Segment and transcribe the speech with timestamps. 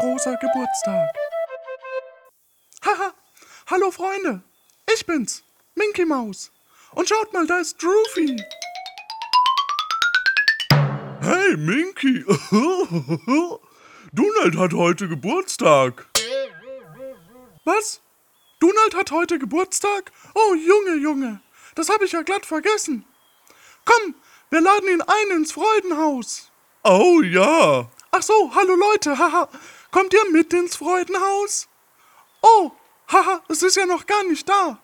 [0.00, 1.10] Großer Geburtstag.
[2.84, 3.12] Haha,
[3.66, 4.42] hallo Freunde,
[4.94, 5.42] ich bin's,
[5.74, 6.50] Minky Maus.
[6.92, 8.36] Und schaut mal, da ist Droofy.
[11.20, 12.24] Hey, Minky.
[14.12, 16.06] Donald hat heute Geburtstag.
[17.64, 18.00] Was?
[18.60, 20.12] Donald hat heute Geburtstag?
[20.34, 21.40] Oh, Junge, Junge,
[21.74, 23.04] das habe ich ja glatt vergessen.
[23.84, 24.14] Komm,
[24.50, 26.50] wir laden ihn ein ins Freudenhaus.
[26.84, 27.90] Oh ja.
[28.18, 29.48] Ach so, hallo Leute, haha.
[29.92, 31.68] Kommt ihr mit ins Freudenhaus?
[32.42, 32.72] Oh,
[33.06, 34.80] haha, es ist ja noch gar nicht da.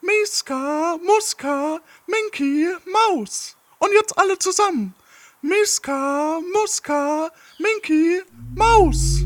[0.00, 1.78] Miska, Muska,
[2.08, 3.56] Minky, Maus.
[3.78, 4.92] Und jetzt alle zusammen.
[5.40, 8.22] Miska, Muska, Minky,
[8.56, 9.20] Maus.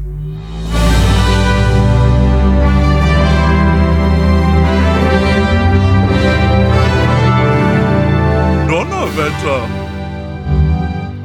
[8.68, 9.85] Donnerwetter.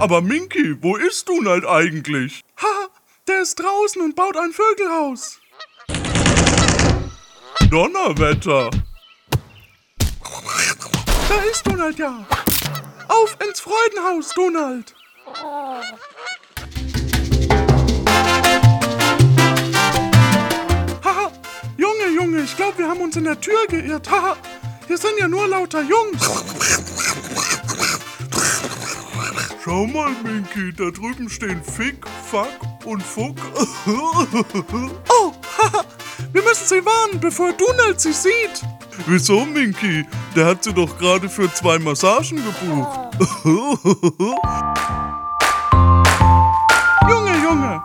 [0.01, 2.41] Aber Minky, wo ist Donald eigentlich?
[2.59, 2.87] Haha,
[3.27, 5.39] der ist draußen und baut ein Vögelhaus.
[7.69, 8.71] Donnerwetter.
[11.29, 12.25] Da ist Donald ja.
[13.09, 14.95] Auf ins Freudenhaus, Donald.
[21.03, 21.31] Haha,
[21.77, 24.09] Junge, Junge, ich glaube, wir haben uns in der Tür geirrt.
[24.09, 24.35] Haha,
[24.87, 27.00] hier sind ja nur lauter Jungs.
[29.63, 32.49] Schau mal, Minky, da drüben stehen Fick, Fuck
[32.83, 33.35] und Fuck.
[33.85, 35.85] Oh, haha,
[36.31, 38.63] wir müssen sie warnen, bevor Donald sie sieht.
[39.05, 40.03] Wieso, Minky?
[40.35, 42.99] Der hat sie doch gerade für zwei Massagen gebucht.
[47.07, 47.83] Junge, Junge.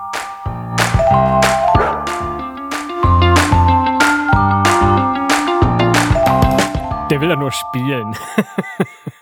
[7.11, 8.17] Der will ja nur spielen.